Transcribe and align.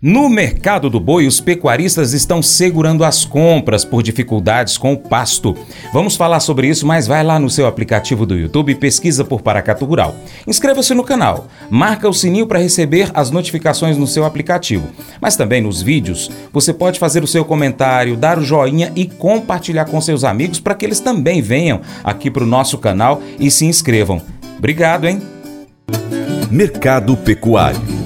No 0.00 0.28
mercado 0.28 0.88
do 0.88 1.00
boi, 1.00 1.26
os 1.26 1.40
pecuaristas 1.40 2.12
estão 2.12 2.40
segurando 2.40 3.02
as 3.02 3.24
compras 3.24 3.84
por 3.84 4.00
dificuldades 4.00 4.78
com 4.78 4.92
o 4.92 4.96
pasto. 4.96 5.56
Vamos 5.92 6.14
falar 6.14 6.38
sobre 6.38 6.68
isso, 6.68 6.86
mas 6.86 7.08
vai 7.08 7.24
lá 7.24 7.36
no 7.36 7.50
seu 7.50 7.66
aplicativo 7.66 8.24
do 8.24 8.36
YouTube 8.36 8.70
e 8.70 8.76
pesquisa 8.76 9.24
por 9.24 9.42
Paracatu 9.42 9.84
Rural. 9.84 10.14
Inscreva-se 10.46 10.94
no 10.94 11.02
canal, 11.02 11.48
marca 11.68 12.08
o 12.08 12.14
sininho 12.14 12.46
para 12.46 12.60
receber 12.60 13.10
as 13.12 13.32
notificações 13.32 13.96
no 13.96 14.06
seu 14.06 14.24
aplicativo. 14.24 14.86
Mas 15.20 15.34
também 15.34 15.60
nos 15.60 15.82
vídeos, 15.82 16.30
você 16.52 16.72
pode 16.72 17.00
fazer 17.00 17.24
o 17.24 17.28
seu 17.28 17.44
comentário, 17.44 18.16
dar 18.16 18.38
o 18.38 18.44
joinha 18.44 18.92
e 18.94 19.04
compartilhar 19.04 19.86
com 19.86 20.00
seus 20.00 20.22
amigos 20.22 20.60
para 20.60 20.76
que 20.76 20.86
eles 20.86 21.00
também 21.00 21.42
venham 21.42 21.80
aqui 22.04 22.30
para 22.30 22.44
o 22.44 22.46
nosso 22.46 22.78
canal 22.78 23.20
e 23.36 23.50
se 23.50 23.66
inscrevam. 23.66 24.22
Obrigado, 24.58 25.08
hein? 25.08 25.20
Mercado 26.52 27.16
Pecuário 27.16 27.97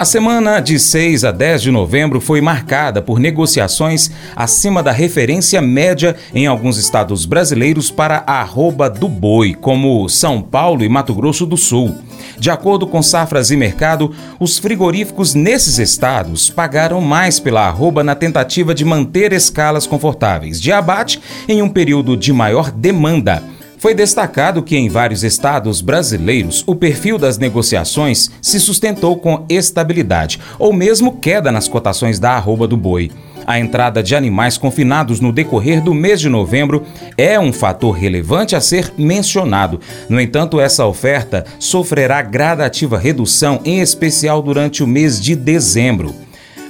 A 0.00 0.04
semana 0.06 0.60
de 0.60 0.78
6 0.78 1.26
a 1.26 1.30
10 1.30 1.60
de 1.60 1.70
novembro 1.70 2.22
foi 2.22 2.40
marcada 2.40 3.02
por 3.02 3.20
negociações 3.20 4.10
acima 4.34 4.82
da 4.82 4.90
referência 4.90 5.60
média 5.60 6.16
em 6.32 6.46
alguns 6.46 6.78
estados 6.78 7.26
brasileiros 7.26 7.90
para 7.90 8.24
a 8.26 8.40
arroba 8.40 8.88
do 8.88 9.06
boi, 9.10 9.52
como 9.52 10.08
São 10.08 10.40
Paulo 10.40 10.82
e 10.82 10.88
Mato 10.88 11.12
Grosso 11.12 11.44
do 11.44 11.58
Sul. 11.58 11.94
De 12.38 12.50
acordo 12.50 12.86
com 12.86 13.02
Safras 13.02 13.50
e 13.50 13.58
Mercado, 13.58 14.10
os 14.38 14.58
frigoríficos 14.58 15.34
nesses 15.34 15.78
estados 15.78 16.48
pagaram 16.48 17.02
mais 17.02 17.38
pela 17.38 17.68
arroba 17.68 18.02
na 18.02 18.14
tentativa 18.14 18.74
de 18.74 18.86
manter 18.86 19.34
escalas 19.34 19.86
confortáveis 19.86 20.58
de 20.58 20.72
abate 20.72 21.20
em 21.46 21.60
um 21.60 21.68
período 21.68 22.16
de 22.16 22.32
maior 22.32 22.70
demanda. 22.70 23.42
Foi 23.80 23.94
destacado 23.94 24.62
que 24.62 24.76
em 24.76 24.90
vários 24.90 25.24
estados 25.24 25.80
brasileiros 25.80 26.62
o 26.66 26.74
perfil 26.74 27.16
das 27.16 27.38
negociações 27.38 28.30
se 28.42 28.60
sustentou 28.60 29.16
com 29.16 29.46
estabilidade 29.48 30.38
ou 30.58 30.70
mesmo 30.70 31.16
queda 31.16 31.50
nas 31.50 31.66
cotações 31.66 32.18
da 32.18 32.32
arroba 32.32 32.68
do 32.68 32.76
boi. 32.76 33.10
A 33.46 33.58
entrada 33.58 34.02
de 34.02 34.14
animais 34.14 34.58
confinados 34.58 35.18
no 35.18 35.32
decorrer 35.32 35.82
do 35.82 35.94
mês 35.94 36.20
de 36.20 36.28
novembro 36.28 36.84
é 37.16 37.40
um 37.40 37.54
fator 37.54 37.92
relevante 37.92 38.54
a 38.54 38.60
ser 38.60 38.92
mencionado. 38.98 39.80
No 40.10 40.20
entanto, 40.20 40.60
essa 40.60 40.84
oferta 40.84 41.46
sofrerá 41.58 42.20
gradativa 42.20 42.98
redução, 42.98 43.62
em 43.64 43.80
especial 43.80 44.42
durante 44.42 44.84
o 44.84 44.86
mês 44.86 45.18
de 45.18 45.34
dezembro. 45.34 46.14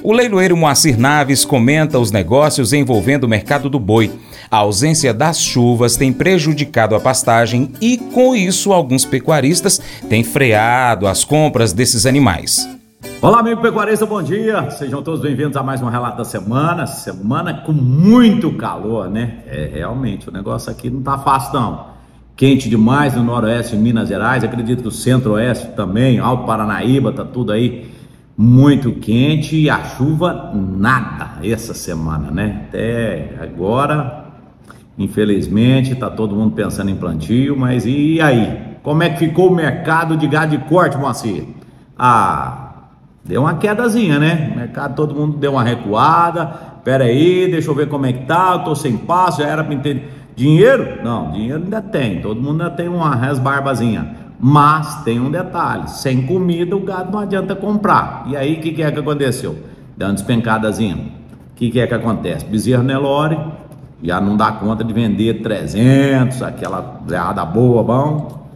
O 0.03 0.13
leiloeiro 0.13 0.57
Moacir 0.57 0.99
Naves 0.99 1.45
comenta 1.45 1.99
os 1.99 2.11
negócios 2.11 2.73
envolvendo 2.73 3.25
o 3.25 3.29
mercado 3.29 3.69
do 3.69 3.79
boi. 3.79 4.11
A 4.51 4.57
ausência 4.57 5.15
das 5.15 5.41
chuvas 5.41 5.97
tem 5.97 6.13
prejudicado 6.13 6.97
a 6.97 7.01
pastagem 7.01 7.71
e, 7.81 7.97
com 7.97 8.35
isso, 8.35 8.73
alguns 8.73 9.05
pecuaristas 9.05 9.81
têm 10.09 10.25
freado 10.25 11.07
as 11.07 11.23
compras 11.23 11.73
desses 11.73 12.05
animais. 12.05 12.69
Olá, 13.23 13.39
amigo 13.39 13.63
pecuarista, 13.63 14.05
bom 14.05 14.21
dia. 14.21 14.69
Sejam 14.73 15.05
todos 15.05 15.21
bem-vindos 15.21 15.57
a 15.57 15.63
mais 15.63 15.81
um 15.81 15.89
relato 15.89 16.19
da 16.19 16.25
semana. 16.25 16.85
Semana 16.89 17.63
com 17.65 17.71
muito 17.71 18.53
calor, 18.55 19.09
né? 19.09 19.39
É, 19.47 19.71
realmente, 19.73 20.29
o 20.29 20.33
negócio 20.33 20.69
aqui 20.69 20.91
não 20.91 21.01
tá 21.01 21.17
fácil, 21.17 21.55
não. 21.55 21.87
Quente 22.35 22.69
demais 22.69 23.15
no 23.15 23.23
noroeste 23.23 23.77
de 23.77 23.81
Minas 23.81 24.09
Gerais, 24.09 24.43
acredito 24.43 24.83
que 24.83 24.89
o 24.89 24.91
centro-oeste 24.91 25.69
também, 25.77 26.19
Alto 26.19 26.45
Paranaíba, 26.45 27.13
tá 27.13 27.25
tudo 27.25 27.53
aí 27.53 27.89
muito 28.37 28.91
quente 28.95 29.55
e 29.55 29.71
a 29.71 29.85
chuva 29.85 30.51
nada 30.55 31.35
essa 31.45 31.73
semana, 31.73 32.33
né? 32.33 32.65
Até 32.69 33.37
agora, 33.41 34.30
infelizmente, 34.99 35.95
tá 35.95 36.11
todo 36.11 36.35
mundo 36.35 36.55
pensando 36.55 36.91
em 36.91 36.97
plantio, 36.97 37.57
mas 37.57 37.85
e 37.87 38.21
aí? 38.21 38.71
Como 38.83 39.03
é 39.03 39.11
que 39.11 39.19
ficou 39.19 39.51
o 39.51 39.55
mercado 39.55 40.17
de 40.17 40.27
gado 40.27 40.57
de 40.57 40.65
corte, 40.65 40.97
Moacir? 40.97 41.45
Ah, 41.99 42.73
deu 43.25 43.43
uma 43.43 43.55
quedazinha, 43.55 44.19
né? 44.19 44.51
O 44.55 44.59
mercado, 44.59 44.95
todo 44.95 45.15
mundo 45.15 45.37
deu 45.37 45.53
uma 45.53 45.63
recuada. 45.63 46.47
Pera 46.83 47.05
aí, 47.05 47.51
deixa 47.51 47.71
eu 47.71 47.75
ver 47.75 47.89
como 47.89 48.07
é 48.07 48.13
que 48.13 48.25
tá. 48.25 48.53
Eu 48.55 48.59
tô 48.61 48.75
sem 48.75 48.97
passo, 48.97 49.43
já 49.43 49.49
era 49.49 49.63
para 49.63 49.77
ter 49.77 50.09
dinheiro? 50.35 51.05
Não, 51.05 51.31
dinheiro 51.31 51.63
ainda 51.63 51.83
tem. 51.83 52.23
Todo 52.23 52.41
mundo 52.41 52.63
ainda 52.63 52.75
tem 52.75 52.89
uma 52.89 53.15
resbarbazinha. 53.15 54.17
Mas 54.41 55.03
tem 55.05 55.21
um 55.21 55.31
detalhe: 55.31 55.89
sem 55.89 56.23
comida 56.23 56.75
o 56.75 56.81
gado 56.81 57.13
não 57.13 57.19
adianta 57.19 57.55
comprar. 57.55 58.25
E 58.27 58.37
aí 58.37 58.55
o 58.55 58.61
que, 58.61 58.73
que, 58.73 58.83
é 58.83 58.91
que 58.91 58.99
aconteceu? 58.99 59.59
Deu 59.97 60.09
uma 60.09 60.15
despencadazinha. 60.15 60.97
O 60.97 61.55
que, 61.55 61.71
que 61.71 61.79
é 61.79 61.87
que 61.87 61.93
acontece? 61.93 62.47
Bezerro 62.47 62.83
Nelore 62.83 63.37
já 64.03 64.21
não 64.21 64.37
dá 64.37 64.53
conta 64.53 64.83
de 64.83 64.93
vender 64.93 65.43
300, 65.43 66.43
aquela 66.43 67.01
zerrada 67.09 67.45
boa, 67.45 67.83
bom. 67.83 68.47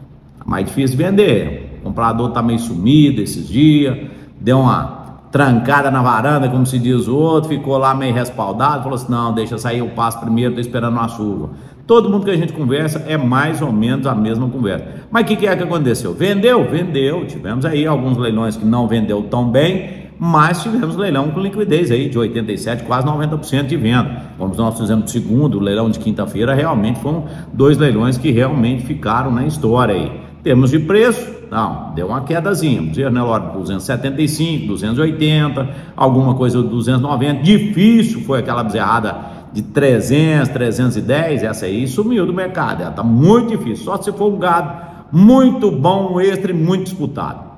Mais 0.44 0.66
difícil 0.66 0.96
vender. 0.96 1.80
O 1.80 1.88
comprador 1.88 2.30
tá 2.30 2.42
meio 2.42 2.58
sumido 2.58 3.20
esses 3.20 3.46
dias, 3.48 3.96
deu 4.40 4.60
uma 4.60 5.04
trancada 5.30 5.90
na 5.90 6.00
varanda, 6.00 6.48
como 6.48 6.64
se 6.64 6.78
diz 6.78 7.08
o 7.08 7.16
outro, 7.16 7.50
ficou 7.50 7.76
lá 7.76 7.94
meio 7.94 8.14
respaldado, 8.14 8.84
falou 8.84 8.94
assim: 8.94 9.10
não, 9.10 9.34
deixa 9.34 9.58
sair 9.58 9.82
o 9.82 9.88
passo 9.88 10.20
primeiro, 10.20 10.54
tô 10.54 10.60
esperando 10.60 10.92
uma 10.92 11.08
chuva. 11.08 11.50
Todo 11.86 12.08
mundo 12.08 12.24
que 12.24 12.30
a 12.30 12.36
gente 12.36 12.52
conversa 12.52 13.04
é 13.06 13.16
mais 13.16 13.60
ou 13.60 13.70
menos 13.70 14.06
a 14.06 14.14
mesma 14.14 14.48
conversa. 14.48 14.86
Mas 15.10 15.24
o 15.24 15.26
que, 15.26 15.36
que, 15.36 15.46
é 15.46 15.54
que 15.54 15.62
aconteceu? 15.62 16.14
Vendeu? 16.14 16.64
Vendeu. 16.70 17.26
Tivemos 17.26 17.66
aí 17.66 17.86
alguns 17.86 18.16
leilões 18.16 18.56
que 18.56 18.64
não 18.64 18.88
vendeu 18.88 19.24
tão 19.24 19.50
bem, 19.50 20.03
mas 20.18 20.62
tivemos 20.62 20.96
leilão 20.96 21.30
com 21.30 21.40
liquidez 21.40 21.90
aí 21.90 22.08
de 22.08 22.18
87, 22.18 22.84
quase 22.84 23.06
90% 23.06 23.66
de 23.66 23.76
venda. 23.76 24.22
Como 24.38 24.54
nós 24.54 24.78
fizemos 24.78 25.10
segundo, 25.10 25.58
o 25.58 25.60
leilão 25.60 25.90
de 25.90 25.98
quinta-feira, 25.98 26.54
realmente 26.54 27.00
foram 27.00 27.24
dois 27.52 27.76
leilões 27.76 28.16
que 28.16 28.30
realmente 28.30 28.84
ficaram 28.84 29.30
na 29.30 29.46
história 29.46 29.94
aí. 29.94 30.12
Temos 30.42 30.70
de 30.70 30.78
preço, 30.78 31.26
não, 31.50 31.92
deu 31.94 32.08
uma 32.08 32.22
quedazinha. 32.22 32.82
Né, 32.82 33.20
275, 33.54 34.66
280, 34.66 35.68
alguma 35.96 36.34
coisa 36.34 36.62
290. 36.62 37.42
Difícil 37.42 38.20
foi 38.22 38.40
aquela 38.40 38.62
bezerrada 38.62 39.32
de 39.52 39.62
300, 39.62 40.48
310, 40.48 41.44
essa 41.44 41.66
aí 41.66 41.86
sumiu 41.86 42.26
do 42.26 42.34
mercado. 42.34 42.82
Ela 42.82 42.90
tá 42.90 43.02
muito 43.02 43.56
difícil. 43.56 43.84
Só 43.84 43.96
se 43.96 44.12
for 44.12 44.34
um 44.34 44.38
gado 44.38 44.94
muito 45.12 45.70
bom, 45.70 46.20
extra 46.20 46.50
e 46.50 46.54
muito 46.54 46.84
disputado. 46.84 47.53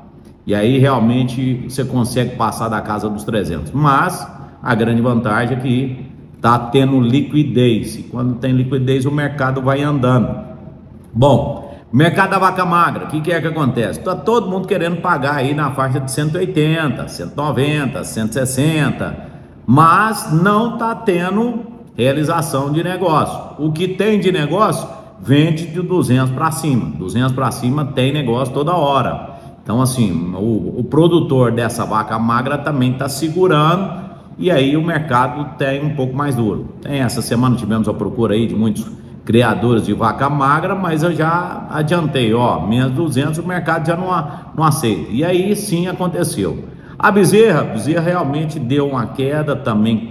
E 0.46 0.54
aí 0.54 0.78
realmente 0.78 1.64
você 1.68 1.84
consegue 1.84 2.36
passar 2.36 2.68
da 2.68 2.80
casa 2.80 3.10
dos 3.10 3.24
300. 3.24 3.72
Mas 3.72 4.26
a 4.62 4.74
grande 4.74 5.02
vantagem 5.02 5.56
é 5.56 5.60
que 5.60 6.06
tá 6.40 6.58
tendo 6.58 7.00
liquidez. 7.00 7.96
E 7.96 8.02
quando 8.04 8.36
tem 8.36 8.52
liquidez, 8.52 9.04
o 9.04 9.10
mercado 9.10 9.60
vai 9.60 9.82
andando. 9.82 10.46
Bom, 11.12 11.76
mercado 11.92 12.30
da 12.30 12.38
vaca 12.38 12.64
magra, 12.64 13.06
o 13.06 13.08
que, 13.08 13.20
que, 13.20 13.32
é 13.32 13.40
que 13.40 13.48
acontece? 13.48 14.00
Tá 14.00 14.14
todo 14.14 14.48
mundo 14.48 14.68
querendo 14.68 14.98
pagar 15.00 15.36
aí 15.36 15.52
na 15.52 15.72
faixa 15.72 15.98
de 15.98 16.10
180, 16.12 17.08
190, 17.08 18.04
160, 18.04 19.16
mas 19.66 20.32
não 20.32 20.78
tá 20.78 20.94
tendo 20.94 21.64
realização 21.96 22.70
de 22.70 22.84
negócio. 22.84 23.56
O 23.58 23.72
que 23.72 23.88
tem 23.88 24.20
de 24.20 24.30
negócio 24.30 24.86
vende 25.20 25.66
de 25.66 25.82
200 25.82 26.30
para 26.32 26.52
cima. 26.52 26.92
200 26.96 27.32
para 27.32 27.50
cima 27.50 27.86
tem 27.86 28.12
negócio 28.12 28.54
toda 28.54 28.76
hora. 28.76 29.35
Então, 29.66 29.82
assim, 29.82 30.32
o, 30.36 30.78
o 30.78 30.84
produtor 30.84 31.50
dessa 31.50 31.84
vaca 31.84 32.16
magra 32.20 32.56
também 32.56 32.92
está 32.92 33.08
segurando 33.08 34.06
e 34.38 34.48
aí 34.48 34.76
o 34.76 34.80
mercado 34.80 35.56
tem 35.58 35.84
um 35.84 35.96
pouco 35.96 36.14
mais 36.14 36.36
duro. 36.36 36.76
Tem 36.82 37.00
essa 37.00 37.20
semana 37.20 37.56
tivemos 37.56 37.88
a 37.88 37.92
procura 37.92 38.34
aí 38.34 38.46
de 38.46 38.54
muitos 38.54 38.88
criadores 39.24 39.84
de 39.84 39.92
vaca 39.92 40.30
magra, 40.30 40.76
mas 40.76 41.02
eu 41.02 41.12
já 41.12 41.66
adiantei, 41.68 42.32
ó, 42.32 42.64
menos 42.64 42.92
200 42.92 43.40
o 43.40 43.48
mercado 43.48 43.88
já 43.88 43.96
não, 43.96 44.06
não 44.56 44.62
aceita. 44.62 45.10
E 45.10 45.24
aí 45.24 45.56
sim 45.56 45.88
aconteceu. 45.88 46.62
A 46.96 47.10
bezerra, 47.10 47.62
a 47.62 47.64
bezerra 47.64 48.02
realmente 48.02 48.60
deu 48.60 48.86
uma 48.86 49.08
queda 49.08 49.56
também 49.56 50.08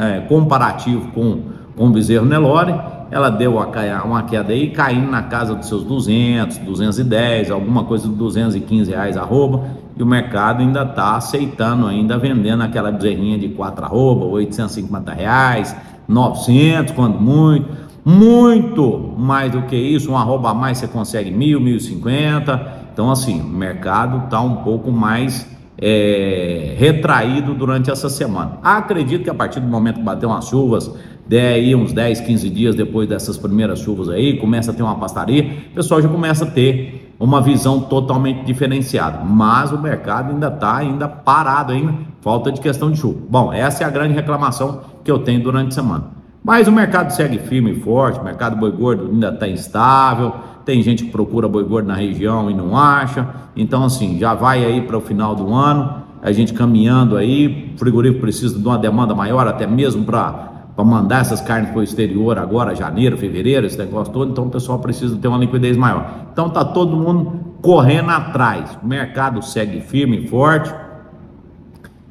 é, 0.00 0.20
comparativo 0.28 1.10
com, 1.10 1.42
com 1.76 1.88
o 1.88 1.90
bezerro 1.90 2.24
Nelore. 2.24 2.72
Ela 3.10 3.30
deu 3.30 3.56
uma, 4.04 4.22
queda 4.24 4.52
aí, 4.52 4.70
caindo 4.70 5.10
na 5.10 5.22
casa 5.22 5.54
dos 5.54 5.68
seus 5.68 5.84
200, 5.84 6.58
210, 6.58 7.50
alguma 7.50 7.84
coisa 7.84 8.08
de 8.08 8.14
215 8.14 8.90
reais 8.90 9.16
arroba. 9.16 9.64
E 9.96 10.02
o 10.02 10.06
mercado 10.06 10.60
ainda 10.60 10.82
está 10.82 11.16
aceitando, 11.16 11.86
ainda 11.86 12.18
vendendo 12.18 12.62
aquela 12.62 12.90
bezerrinha 12.90 13.38
de 13.38 13.48
4 13.50 13.84
arroba, 13.84 14.24
850 14.26 15.12
reais, 15.12 15.76
900 16.08 16.92
quando 16.94 17.20
muito. 17.20 17.86
Muito 18.08 19.14
mais 19.18 19.50
do 19.50 19.62
que 19.62 19.74
isso, 19.74 20.12
um 20.12 20.16
arroba 20.16 20.50
a 20.50 20.54
mais 20.54 20.78
você 20.78 20.86
consegue 20.86 21.28
mil, 21.28 21.60
mil 21.60 21.76
e 21.76 21.80
cinquenta. 21.80 22.84
Então 22.92 23.10
assim, 23.10 23.40
o 23.40 23.48
mercado 23.48 24.26
está 24.26 24.40
um 24.40 24.62
pouco 24.62 24.92
mais 24.92 25.44
é, 25.76 26.74
retraído 26.78 27.52
durante 27.54 27.90
essa 27.90 28.08
semana. 28.08 28.58
Acredito 28.62 29.24
que 29.24 29.30
a 29.30 29.34
partir 29.34 29.58
do 29.58 29.66
momento 29.66 29.96
que 29.96 30.02
bater 30.02 30.26
umas 30.26 30.46
chuvas, 30.46 30.88
der 31.26 31.54
aí 31.54 31.74
uns 31.74 31.92
10, 31.92 32.20
15 32.20 32.50
dias 32.50 32.74
depois 32.74 33.08
dessas 33.08 33.36
primeiras 33.36 33.80
chuvas 33.80 34.08
aí, 34.08 34.38
começa 34.38 34.70
a 34.70 34.74
ter 34.74 34.82
uma 34.82 34.94
pastaria, 34.96 35.44
o 35.72 35.74
pessoal 35.74 36.00
já 36.00 36.08
começa 36.08 36.44
a 36.44 36.50
ter 36.50 37.12
uma 37.18 37.40
visão 37.40 37.80
totalmente 37.80 38.44
diferenciada. 38.44 39.24
Mas 39.24 39.72
o 39.72 39.78
mercado 39.78 40.32
ainda 40.32 40.48
está 40.48 40.76
ainda 40.76 41.08
parado 41.08 41.72
ainda, 41.72 41.94
falta 42.20 42.52
de 42.52 42.60
questão 42.60 42.90
de 42.90 42.98
chuva. 42.98 43.18
Bom, 43.28 43.52
essa 43.52 43.84
é 43.84 43.86
a 43.86 43.90
grande 43.90 44.14
reclamação 44.14 44.82
que 45.02 45.10
eu 45.10 45.18
tenho 45.18 45.42
durante 45.42 45.68
a 45.68 45.72
semana. 45.72 46.04
Mas 46.44 46.68
o 46.68 46.72
mercado 46.72 47.10
segue 47.10 47.38
firme 47.38 47.72
e 47.72 47.80
forte, 47.80 48.20
o 48.20 48.24
mercado 48.24 48.56
boi 48.56 48.70
gordo 48.70 49.10
ainda 49.10 49.30
está 49.30 49.48
instável, 49.48 50.32
tem 50.64 50.80
gente 50.80 51.04
que 51.04 51.10
procura 51.10 51.48
boi 51.48 51.64
gordo 51.64 51.88
na 51.88 51.94
região 51.94 52.48
e 52.50 52.54
não 52.54 52.76
acha. 52.76 53.26
Então, 53.56 53.84
assim, 53.84 54.18
já 54.18 54.32
vai 54.34 54.64
aí 54.64 54.80
para 54.82 54.96
o 54.96 55.00
final 55.00 55.34
do 55.34 55.52
ano, 55.52 56.02
a 56.22 56.30
gente 56.30 56.52
caminhando 56.52 57.16
aí, 57.16 57.72
o 57.74 57.78
frigorífico 57.78 58.20
precisa 58.20 58.58
de 58.58 58.64
uma 58.64 58.78
demanda 58.78 59.14
maior, 59.14 59.48
até 59.48 59.66
mesmo 59.66 60.04
para 60.04 60.55
para 60.76 60.84
mandar 60.84 61.22
essas 61.22 61.40
carnes 61.40 61.70
para 61.70 61.80
o 61.80 61.82
exterior 61.82 62.38
agora, 62.38 62.74
janeiro, 62.74 63.16
fevereiro, 63.16 63.66
esse 63.66 63.78
negócio 63.78 64.12
todo, 64.12 64.30
então 64.30 64.44
o 64.44 64.50
pessoal 64.50 64.78
precisa 64.78 65.16
ter 65.16 65.26
uma 65.26 65.38
liquidez 65.38 65.74
maior. 65.74 66.26
Então 66.30 66.50
tá 66.50 66.62
todo 66.62 66.94
mundo 66.94 67.40
correndo 67.62 68.10
atrás. 68.10 68.78
O 68.82 68.86
mercado 68.86 69.40
segue 69.40 69.80
firme 69.80 70.24
e 70.24 70.28
forte. 70.28 70.72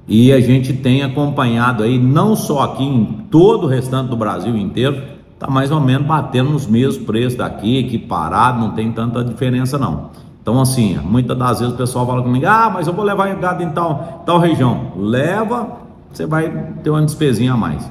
E 0.07 0.33
a 0.33 0.39
gente 0.39 0.73
tem 0.73 1.03
acompanhado 1.03 1.83
aí, 1.83 1.99
não 1.99 2.35
só 2.35 2.63
aqui 2.63 2.83
em 2.83 3.27
todo 3.29 3.65
o 3.65 3.67
restante 3.67 4.09
do 4.09 4.17
Brasil 4.17 4.55
inteiro, 4.57 5.01
tá 5.37 5.47
mais 5.47 5.71
ou 5.71 5.79
menos 5.79 6.07
batendo 6.07 6.49
nos 6.49 6.65
mesmos 6.65 6.97
preços 7.05 7.37
daqui, 7.37 7.77
equiparado, 7.77 8.59
não 8.59 8.71
tem 8.71 8.91
tanta 8.91 9.23
diferença 9.23 9.77
não. 9.77 10.09
Então, 10.41 10.61
assim, 10.61 10.97
muitas 11.03 11.37
das 11.37 11.59
vezes 11.59 11.73
o 11.73 11.77
pessoal 11.77 12.05
fala 12.05 12.21
comigo: 12.21 12.45
ah, 12.47 12.69
mas 12.71 12.87
eu 12.87 12.93
vou 12.93 13.03
levar 13.03 13.33
gado 13.35 13.63
em 13.63 13.69
tal, 13.69 14.23
tal 14.25 14.39
região. 14.39 14.91
Leva, 14.95 15.77
você 16.11 16.25
vai 16.27 16.49
ter 16.83 16.89
uma 16.91 17.01
despesinha 17.01 17.53
a 17.53 17.57
mais. 17.57 17.89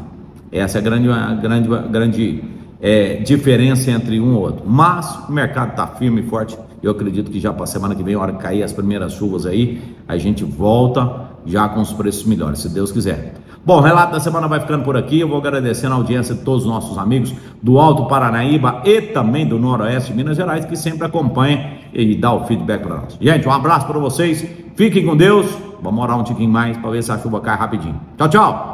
Essa 0.54 0.78
é 0.78 0.80
a 0.80 0.84
grande, 0.84 1.10
a 1.10 1.34
grande, 1.34 1.68
grande 1.90 2.44
é, 2.80 3.14
diferença 3.16 3.90
entre 3.90 4.20
um 4.20 4.34
e 4.34 4.36
outro. 4.36 4.62
Mas 4.64 5.28
o 5.28 5.32
mercado 5.32 5.70
está 5.70 5.84
firme 5.88 6.20
e 6.20 6.24
forte. 6.24 6.56
Eu 6.80 6.92
acredito 6.92 7.28
que 7.28 7.40
já 7.40 7.52
para 7.52 7.64
a 7.64 7.66
semana 7.66 7.92
que 7.94 8.04
vem, 8.04 8.14
a 8.14 8.20
hora 8.20 8.32
que 8.32 8.38
cair 8.38 8.62
as 8.62 8.72
primeiras 8.72 9.14
chuvas 9.14 9.46
aí, 9.46 9.82
a 10.06 10.16
gente 10.16 10.44
volta 10.44 11.28
já 11.44 11.68
com 11.68 11.80
os 11.80 11.92
preços 11.92 12.24
melhores, 12.24 12.60
se 12.60 12.68
Deus 12.68 12.92
quiser. 12.92 13.34
Bom, 13.66 13.78
o 13.78 13.80
relato 13.80 14.12
da 14.12 14.20
semana 14.20 14.46
vai 14.46 14.60
ficando 14.60 14.84
por 14.84 14.96
aqui. 14.96 15.18
Eu 15.18 15.28
vou 15.28 15.38
agradecendo 15.38 15.94
a 15.94 15.96
audiência 15.96 16.34
de 16.34 16.42
todos 16.42 16.64
os 16.64 16.70
nossos 16.70 16.96
amigos 16.98 17.34
do 17.60 17.78
Alto 17.80 18.06
Paranaíba 18.06 18.82
e 18.84 19.00
também 19.00 19.46
do 19.46 19.58
Noroeste 19.58 20.12
de 20.12 20.16
Minas 20.16 20.36
Gerais 20.36 20.64
que 20.64 20.76
sempre 20.76 21.06
acompanham 21.06 21.64
e 21.92 22.14
dá 22.14 22.32
o 22.32 22.44
feedback 22.44 22.82
para 22.82 22.96
nós. 22.96 23.18
Gente, 23.20 23.48
um 23.48 23.52
abraço 23.52 23.86
para 23.86 23.98
vocês. 23.98 24.46
Fiquem 24.76 25.04
com 25.04 25.16
Deus. 25.16 25.46
Vamos 25.82 26.02
orar 26.02 26.20
um 26.20 26.22
tiquinho 26.22 26.50
mais 26.50 26.76
para 26.76 26.90
ver 26.90 27.02
se 27.02 27.10
a 27.10 27.18
chuva 27.18 27.40
cai 27.40 27.56
rapidinho. 27.56 27.98
Tchau, 28.18 28.28
tchau. 28.28 28.73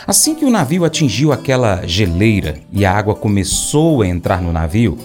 Assim 0.06 0.36
que 0.36 0.44
o 0.44 0.50
navio 0.50 0.84
atingiu 0.84 1.32
aquela 1.32 1.86
geleira 1.86 2.60
e 2.72 2.86
a 2.86 2.92
água 2.92 3.16
começou 3.16 4.02
a 4.02 4.08
entrar 4.08 4.42
no 4.42 4.52
navio, 4.52 4.98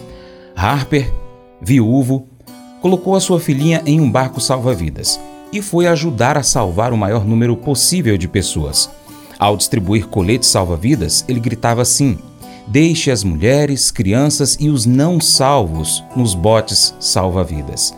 Harper, 0.56 1.12
viúvo, 1.60 2.26
colocou 2.80 3.14
a 3.14 3.20
sua 3.20 3.38
filhinha 3.38 3.82
em 3.86 4.00
um 4.00 4.10
barco 4.10 4.40
salva-vidas 4.40 5.20
e 5.52 5.62
foi 5.62 5.86
ajudar 5.86 6.36
a 6.36 6.42
salvar 6.42 6.92
o 6.92 6.96
maior 6.98 7.24
número 7.24 7.56
possível 7.56 8.16
de 8.18 8.26
pessoas. 8.26 8.90
Ao 9.38 9.56
distribuir 9.56 10.06
coletes 10.06 10.48
salva-vidas, 10.48 11.24
ele 11.28 11.40
gritava 11.40 11.82
assim: 11.82 12.18
Deixe 12.66 13.10
as 13.10 13.22
mulheres, 13.22 13.90
crianças 13.90 14.56
e 14.58 14.68
os 14.68 14.86
não 14.86 15.20
salvos 15.20 16.02
nos 16.16 16.34
botes 16.34 16.94
salva-vidas. 16.98 17.94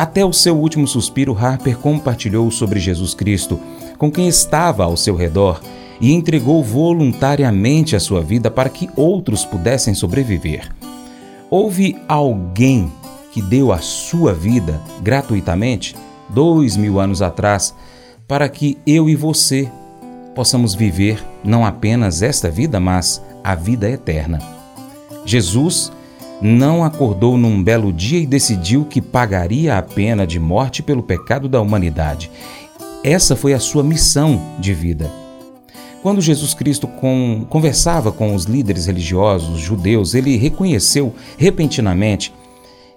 Até 0.00 0.24
o 0.24 0.32
seu 0.32 0.56
último 0.56 0.88
suspiro, 0.88 1.36
Harper 1.38 1.76
compartilhou 1.76 2.50
sobre 2.50 2.80
Jesus 2.80 3.12
Cristo 3.12 3.60
com 3.98 4.10
quem 4.10 4.28
estava 4.28 4.82
ao 4.82 4.96
seu 4.96 5.14
redor 5.14 5.60
e 6.00 6.14
entregou 6.14 6.64
voluntariamente 6.64 7.94
a 7.94 8.00
sua 8.00 8.22
vida 8.22 8.50
para 8.50 8.70
que 8.70 8.88
outros 8.96 9.44
pudessem 9.44 9.92
sobreviver. 9.92 10.74
Houve 11.50 11.98
alguém 12.08 12.90
que 13.30 13.42
deu 13.42 13.70
a 13.70 13.80
sua 13.80 14.32
vida 14.32 14.80
gratuitamente, 15.02 15.94
dois 16.30 16.78
mil 16.78 16.98
anos 16.98 17.20
atrás, 17.20 17.74
para 18.26 18.48
que 18.48 18.78
eu 18.86 19.06
e 19.06 19.14
você 19.14 19.70
possamos 20.34 20.74
viver 20.74 21.22
não 21.44 21.62
apenas 21.62 22.22
esta 22.22 22.48
vida, 22.48 22.80
mas 22.80 23.22
a 23.44 23.54
vida 23.54 23.86
eterna. 23.86 24.38
Jesus 25.26 25.92
não 26.40 26.82
acordou 26.82 27.36
num 27.36 27.62
belo 27.62 27.92
dia 27.92 28.18
e 28.18 28.26
decidiu 28.26 28.84
que 28.84 29.00
pagaria 29.00 29.76
a 29.76 29.82
pena 29.82 30.26
de 30.26 30.38
morte 30.38 30.82
pelo 30.82 31.02
pecado 31.02 31.48
da 31.48 31.60
humanidade. 31.60 32.30
Essa 33.04 33.36
foi 33.36 33.52
a 33.52 33.60
sua 33.60 33.82
missão 33.82 34.40
de 34.58 34.72
vida. 34.72 35.10
Quando 36.02 36.22
Jesus 36.22 36.54
Cristo 36.54 36.86
com, 36.86 37.44
conversava 37.48 38.10
com 38.10 38.34
os 38.34 38.44
líderes 38.44 38.86
religiosos 38.86 39.60
judeus, 39.60 40.14
ele 40.14 40.36
reconheceu 40.36 41.14
repentinamente 41.36 42.32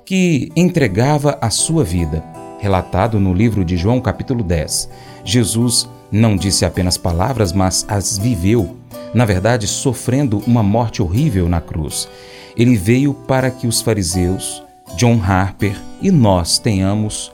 que 0.06 0.52
entregava 0.56 1.38
a 1.42 1.50
sua 1.50 1.84
vida. 1.84 2.24
Relatado 2.60 3.20
no 3.20 3.34
livro 3.34 3.66
de 3.66 3.76
João, 3.76 4.00
capítulo 4.00 4.42
10. 4.42 4.90
Jesus 5.26 5.90
não 6.10 6.38
disse 6.38 6.64
apenas 6.64 6.98
palavras, 6.98 7.52
mas 7.52 7.86
as 7.90 8.18
viveu, 8.18 8.78
na 9.14 9.26
verdade, 9.26 9.68
sofrendo 9.68 10.42
uma 10.48 10.64
morte 10.64 11.02
horrível 11.02 11.50
na 11.50 11.60
cruz. 11.60 12.08
Ele 12.56 12.76
veio 12.76 13.14
para 13.14 13.50
que 13.50 13.68
os 13.68 13.82
fariseus, 13.82 14.64
John 14.96 15.20
Harper 15.22 15.76
e 16.02 16.12
nós 16.12 16.60
tenhamos 16.60 17.32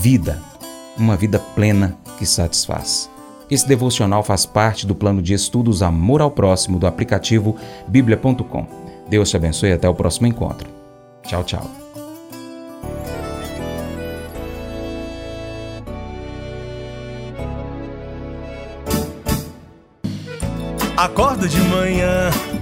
vida, 0.00 0.42
uma 0.98 1.16
vida 1.16 1.38
plena 1.38 1.96
que 2.18 2.26
satisfaz. 2.26 3.10
Esse 3.50 3.66
devocional 3.66 4.22
faz 4.22 4.46
parte 4.46 4.86
do 4.86 4.94
plano 4.94 5.20
de 5.20 5.34
estudos 5.34 5.82
Amor 5.82 6.20
ao 6.20 6.30
Próximo 6.30 6.78
do 6.78 6.86
aplicativo 6.86 7.56
bíblia.com. 7.88 8.66
Deus 9.08 9.30
te 9.30 9.36
abençoe 9.36 9.70
e 9.70 9.72
até 9.72 9.88
o 9.88 9.94
próximo 9.94 10.26
encontro. 10.26 10.68
Tchau, 11.24 11.42
tchau. 11.42 11.68
Acordo 20.96 21.48
de 21.48 21.58
manhã 21.62 22.30